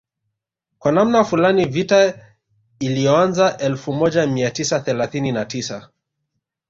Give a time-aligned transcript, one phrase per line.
[0.79, 2.25] Kwa namna fulani vita
[2.79, 5.89] iliyoanza elfu moja mia tisa thelathini na tisa